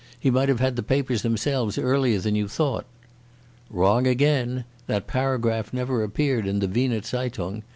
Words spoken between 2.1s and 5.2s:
than you thought." "Wrong again. The